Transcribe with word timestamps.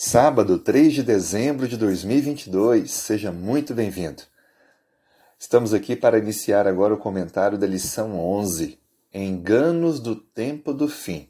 Sábado, 0.00 0.60
3 0.60 0.94
de 0.94 1.02
dezembro 1.02 1.66
de 1.66 1.76
2022. 1.76 2.88
Seja 2.88 3.32
muito 3.32 3.74
bem-vindo. 3.74 4.22
Estamos 5.36 5.74
aqui 5.74 5.96
para 5.96 6.18
iniciar 6.18 6.68
agora 6.68 6.94
o 6.94 6.98
comentário 6.98 7.58
da 7.58 7.66
lição 7.66 8.16
11, 8.16 8.78
Enganos 9.12 9.98
do 9.98 10.14
Tempo 10.14 10.72
do 10.72 10.86
Fim. 10.86 11.28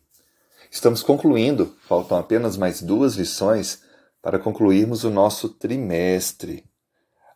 Estamos 0.71 1.03
concluindo, 1.03 1.75
faltam 1.89 2.19
apenas 2.19 2.59
mais 2.59 2.83
duas 2.83 3.15
lições 3.15 3.85
para 4.21 4.39
concluirmos 4.39 5.03
o 5.03 5.09
nosso 5.09 5.49
trimestre, 5.49 6.63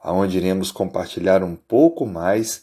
aonde 0.03 0.37
iremos 0.37 0.71
compartilhar 0.71 1.43
um 1.43 1.57
pouco 1.57 2.05
mais 2.05 2.62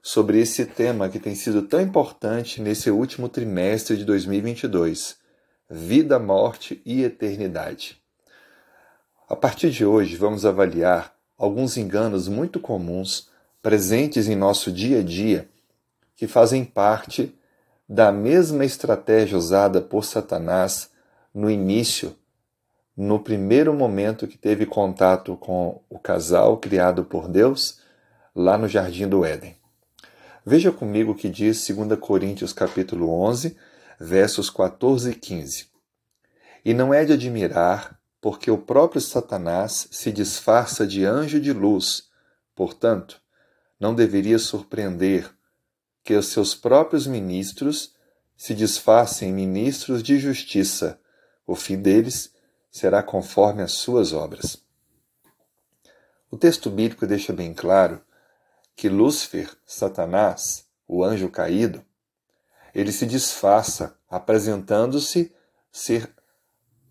sobre 0.00 0.40
esse 0.40 0.64
tema 0.64 1.10
que 1.10 1.18
tem 1.18 1.34
sido 1.34 1.60
tão 1.60 1.82
importante 1.82 2.62
nesse 2.62 2.90
último 2.90 3.28
trimestre 3.28 3.94
de 3.94 4.06
2022: 4.06 5.18
vida, 5.68 6.18
morte 6.18 6.80
e 6.82 7.02
eternidade. 7.02 8.05
A 9.28 9.34
partir 9.34 9.70
de 9.70 9.84
hoje, 9.84 10.14
vamos 10.14 10.46
avaliar 10.46 11.12
alguns 11.36 11.76
enganos 11.76 12.28
muito 12.28 12.60
comuns 12.60 13.28
presentes 13.60 14.28
em 14.28 14.36
nosso 14.36 14.70
dia 14.70 15.00
a 15.00 15.02
dia 15.02 15.48
que 16.14 16.28
fazem 16.28 16.64
parte 16.64 17.36
da 17.88 18.12
mesma 18.12 18.64
estratégia 18.64 19.36
usada 19.36 19.80
por 19.80 20.04
Satanás 20.04 20.90
no 21.34 21.50
início, 21.50 22.14
no 22.96 23.18
primeiro 23.18 23.74
momento 23.74 24.28
que 24.28 24.38
teve 24.38 24.64
contato 24.64 25.36
com 25.36 25.80
o 25.90 25.98
casal 25.98 26.58
criado 26.58 27.02
por 27.02 27.26
Deus 27.26 27.80
lá 28.32 28.56
no 28.56 28.68
jardim 28.68 29.08
do 29.08 29.24
Éden. 29.24 29.56
Veja 30.44 30.70
comigo 30.70 31.10
o 31.10 31.16
que 31.16 31.28
diz 31.28 31.66
2 31.66 31.98
Coríntios 31.98 32.52
capítulo 32.52 33.10
11, 33.10 33.56
versos 33.98 34.48
14 34.48 35.10
e 35.10 35.14
15. 35.16 35.66
E 36.64 36.72
não 36.72 36.94
é 36.94 37.04
de 37.04 37.12
admirar 37.12 37.98
porque 38.26 38.50
o 38.50 38.58
próprio 38.58 39.00
Satanás 39.00 39.86
se 39.92 40.10
disfarça 40.10 40.84
de 40.84 41.04
anjo 41.04 41.38
de 41.38 41.52
luz. 41.52 42.08
Portanto, 42.56 43.22
não 43.78 43.94
deveria 43.94 44.36
surpreender 44.36 45.32
que 46.02 46.12
os 46.12 46.26
seus 46.26 46.52
próprios 46.52 47.06
ministros 47.06 47.94
se 48.36 48.52
disfarcem 48.52 49.32
ministros 49.32 50.02
de 50.02 50.18
justiça. 50.18 50.98
O 51.46 51.54
fim 51.54 51.80
deles 51.80 52.34
será 52.68 53.00
conforme 53.00 53.62
as 53.62 53.74
suas 53.74 54.12
obras. 54.12 54.60
O 56.28 56.36
texto 56.36 56.68
bíblico 56.68 57.06
deixa 57.06 57.32
bem 57.32 57.54
claro 57.54 58.02
que 58.74 58.88
Lúcifer, 58.88 59.56
Satanás, 59.64 60.66
o 60.88 61.04
anjo 61.04 61.30
caído, 61.30 61.80
ele 62.74 62.90
se 62.90 63.06
disfarça 63.06 63.96
apresentando-se 64.10 65.32
ser 65.70 66.12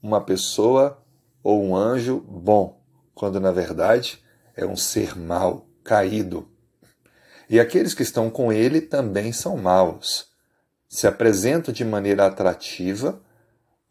uma 0.02 0.24
pessoa 0.24 1.05
ou 1.46 1.64
um 1.64 1.76
anjo 1.76 2.26
bom, 2.28 2.82
quando 3.14 3.40
na 3.40 3.52
verdade 3.52 4.20
é 4.56 4.66
um 4.66 4.76
ser 4.76 5.16
mau, 5.16 5.68
caído. 5.84 6.50
E 7.48 7.60
aqueles 7.60 7.94
que 7.94 8.02
estão 8.02 8.32
com 8.32 8.52
ele 8.52 8.82
também 8.82 9.32
são 9.32 9.56
maus. 9.56 10.32
Se 10.90 11.06
apresentam 11.06 11.72
de 11.72 11.86
maneira 11.86 12.26
atrativa, 12.26 13.22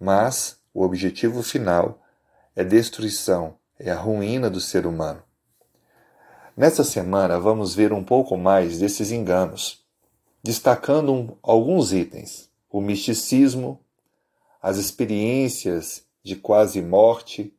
mas 0.01 0.59
o 0.75 0.83
objetivo 0.83 1.45
final 1.45 2.03
é 2.57 2.65
destruição, 2.65 3.57
é 3.79 3.89
a 3.89 3.97
ruína 3.97 4.51
do 4.51 4.61
ser 4.61 4.85
humano. 4.85 5.23
Nessa 6.57 6.83
semana 6.83 7.39
vamos 7.39 7.73
ver 7.73 7.93
um 7.93 8.03
pouco 8.03 8.37
mais 8.37 8.81
desses 8.81 9.13
enganos, 9.13 9.85
destacando 10.43 11.39
alguns 11.41 11.93
itens: 11.93 12.51
o 12.69 12.81
misticismo, 12.81 13.81
as 14.61 14.77
experiências 14.77 16.04
de 16.25 16.35
quase 16.35 16.81
morte, 16.81 17.55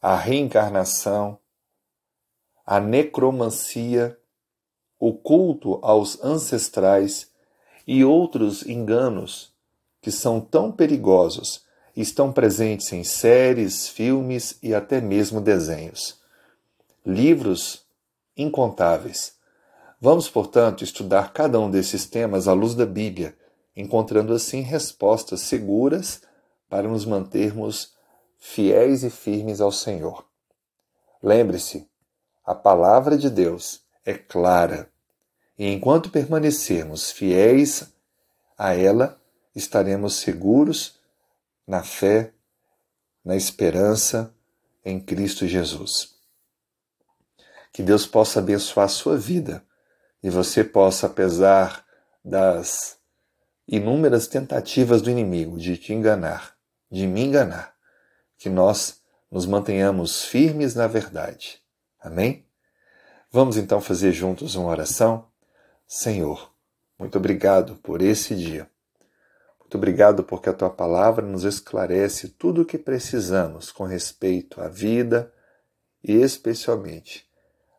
a 0.00 0.14
reencarnação, 0.14 1.38
a 2.64 2.78
necromancia, 2.78 4.16
o 4.98 5.12
culto 5.12 5.80
aos 5.82 6.22
ancestrais 6.22 7.30
e 7.86 8.04
outros 8.04 8.64
enganos 8.64 9.52
que 10.00 10.12
são 10.12 10.40
tão 10.40 10.70
perigosos 10.70 11.64
e 11.96 12.00
estão 12.00 12.32
presentes 12.32 12.92
em 12.92 13.02
séries, 13.02 13.88
filmes 13.88 14.56
e 14.62 14.72
até 14.72 15.00
mesmo 15.00 15.40
desenhos. 15.40 16.20
Livros 17.04 17.84
incontáveis. 18.36 19.36
Vamos, 20.00 20.28
portanto, 20.28 20.84
estudar 20.84 21.32
cada 21.32 21.58
um 21.58 21.68
desses 21.68 22.06
temas 22.06 22.46
à 22.46 22.52
luz 22.52 22.76
da 22.76 22.86
Bíblia, 22.86 23.36
encontrando 23.74 24.32
assim 24.32 24.60
respostas 24.60 25.40
seguras 25.40 26.22
para 26.68 26.88
nos 26.88 27.04
mantermos 27.04 27.94
fiéis 28.38 29.02
e 29.02 29.10
firmes 29.10 29.60
ao 29.60 29.72
Senhor. 29.72 30.26
Lembre-se, 31.22 31.88
a 32.44 32.54
palavra 32.54 33.16
de 33.16 33.28
Deus 33.28 33.82
é 34.04 34.14
clara, 34.14 34.90
e 35.58 35.66
enquanto 35.66 36.10
permanecermos 36.10 37.10
fiéis 37.10 37.92
a 38.56 38.74
ela, 38.74 39.20
estaremos 39.54 40.14
seguros 40.14 40.98
na 41.66 41.82
fé, 41.82 42.32
na 43.24 43.36
esperança 43.36 44.32
em 44.84 45.00
Cristo 45.00 45.46
Jesus. 45.46 46.16
Que 47.72 47.82
Deus 47.82 48.06
possa 48.06 48.38
abençoar 48.38 48.86
a 48.86 48.88
sua 48.88 49.16
vida 49.16 49.64
e 50.22 50.30
você 50.30 50.64
possa, 50.64 51.06
apesar 51.06 51.84
das 52.24 52.98
inúmeras 53.66 54.26
tentativas 54.26 55.02
do 55.02 55.10
inimigo 55.10 55.58
de 55.58 55.76
te 55.76 55.92
enganar, 55.92 56.57
de 56.90 57.06
me 57.06 57.24
enganar, 57.24 57.74
que 58.36 58.48
nós 58.48 59.00
nos 59.30 59.46
mantenhamos 59.46 60.24
firmes 60.24 60.74
na 60.74 60.86
verdade. 60.86 61.62
Amém? 62.00 62.46
Vamos 63.30 63.56
então 63.56 63.80
fazer 63.80 64.12
juntos 64.12 64.54
uma 64.54 64.70
oração? 64.70 65.28
Senhor, 65.86 66.50
muito 66.98 67.18
obrigado 67.18 67.76
por 67.76 68.00
esse 68.00 68.34
dia. 68.34 68.70
Muito 69.60 69.76
obrigado 69.76 70.24
porque 70.24 70.48
a 70.48 70.54
tua 70.54 70.70
palavra 70.70 71.26
nos 71.26 71.44
esclarece 71.44 72.30
tudo 72.30 72.62
o 72.62 72.64
que 72.64 72.78
precisamos 72.78 73.70
com 73.70 73.84
respeito 73.84 74.62
à 74.62 74.68
vida 74.68 75.30
e 76.02 76.14
especialmente 76.14 77.28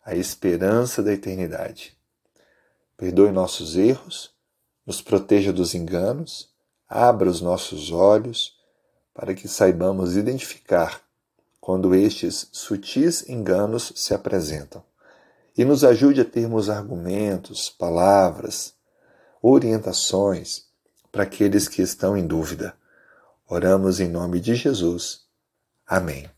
à 0.05 0.15
esperança 0.15 1.01
da 1.01 1.11
eternidade. 1.11 1.97
Perdoe 2.95 3.31
nossos 3.31 3.75
erros, 3.75 4.35
nos 4.85 5.01
proteja 5.01 5.51
dos 5.51 5.73
enganos, 5.73 6.53
abra 6.87 7.27
os 7.27 7.41
nossos 7.41 7.91
olhos 7.91 8.58
para 9.13 9.33
que 9.33 9.47
saibamos 9.47 10.15
identificar 10.15 11.01
quando 11.59 11.93
estes 11.93 12.47
sutis 12.51 13.27
enganos 13.29 13.91
se 13.95 14.13
apresentam 14.13 14.83
e 15.57 15.65
nos 15.65 15.83
ajude 15.83 16.21
a 16.21 16.25
termos 16.25 16.69
argumentos, 16.69 17.69
palavras, 17.69 18.73
orientações 19.41 20.63
para 21.11 21.23
aqueles 21.23 21.67
que 21.67 21.81
estão 21.81 22.15
em 22.15 22.25
dúvida. 22.25 22.73
Oramos 23.47 23.99
em 23.99 24.07
nome 24.07 24.39
de 24.39 24.55
Jesus. 24.55 25.21
Amém. 25.85 26.29